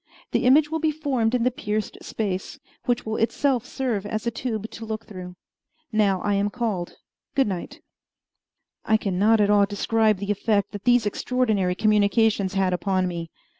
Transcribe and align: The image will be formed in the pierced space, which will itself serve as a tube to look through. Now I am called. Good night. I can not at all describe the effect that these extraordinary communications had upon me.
The 0.31 0.45
image 0.45 0.71
will 0.71 0.79
be 0.79 0.89
formed 0.89 1.35
in 1.35 1.43
the 1.43 1.51
pierced 1.51 1.99
space, 2.01 2.57
which 2.85 3.05
will 3.05 3.17
itself 3.17 3.67
serve 3.67 4.03
as 4.03 4.25
a 4.25 4.31
tube 4.31 4.71
to 4.71 4.83
look 4.83 5.05
through. 5.05 5.35
Now 5.91 6.21
I 6.21 6.33
am 6.33 6.49
called. 6.49 6.95
Good 7.35 7.45
night. 7.45 7.81
I 8.83 8.97
can 8.97 9.19
not 9.19 9.39
at 9.39 9.51
all 9.51 9.67
describe 9.67 10.17
the 10.17 10.31
effect 10.31 10.71
that 10.71 10.85
these 10.85 11.05
extraordinary 11.05 11.75
communications 11.75 12.55
had 12.55 12.73
upon 12.73 13.07
me. 13.07 13.29